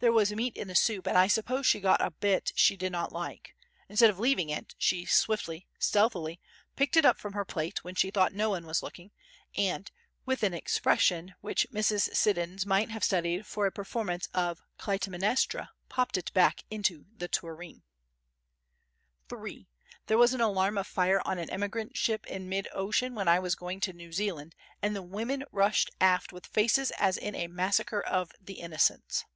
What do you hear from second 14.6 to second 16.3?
Clytemnestra, popped